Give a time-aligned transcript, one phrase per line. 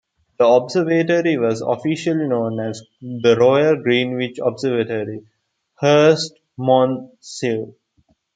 [0.39, 5.27] The Observatory was officially known as The Royal Greenwich Observatory,
[5.79, 7.75] Herstmonceux.